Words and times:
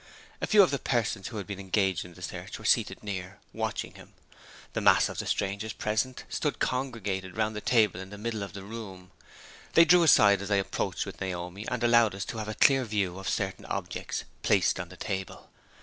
A 0.41 0.47
few 0.47 0.63
of 0.63 0.71
the 0.71 0.79
persons 0.79 1.27
who 1.27 1.37
had 1.37 1.45
been 1.45 1.59
engaged 1.59 2.05
in 2.05 2.15
the 2.15 2.23
search 2.23 2.57
were 2.57 2.65
seated 2.65 3.03
near, 3.03 3.37
watching 3.53 3.93
him. 3.93 4.13
The 4.73 4.81
mass 4.81 5.09
of 5.09 5.19
the 5.19 5.27
strangers 5.27 5.73
present 5.73 6.23
stood 6.27 6.57
congregated 6.57 7.37
round 7.37 7.55
a 7.55 7.61
table 7.61 7.99
in 7.99 8.09
the 8.09 8.17
middle 8.17 8.41
of 8.41 8.53
the 8.53 8.63
room 8.63 9.11
They 9.73 9.85
drew 9.85 10.01
aside 10.01 10.41
as 10.41 10.49
I 10.49 10.55
approached 10.55 11.05
with 11.05 11.21
Naomi 11.21 11.67
and 11.67 11.83
allowed 11.83 12.15
us 12.15 12.25
to 12.33 12.39
have 12.39 12.47
a 12.47 12.55
clear 12.55 12.83
view 12.83 13.19
of 13.19 13.29
certain 13.29 13.65
objects 13.65 14.23
placed 14.41 14.79
on 14.79 14.89
the 14.89 14.97
table. 14.97 15.51